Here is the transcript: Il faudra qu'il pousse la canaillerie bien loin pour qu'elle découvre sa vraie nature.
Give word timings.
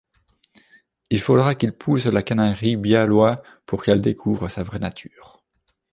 Il 1.11 1.21
faudra 1.21 1.53
qu'il 1.53 1.73
pousse 1.73 2.07
la 2.07 2.23
canaillerie 2.23 2.75
bien 2.75 3.05
loin 3.05 3.37
pour 3.67 3.83
qu'elle 3.83 4.01
découvre 4.01 4.47
sa 4.47 4.63
vraie 4.63 4.79
nature. 4.79 5.43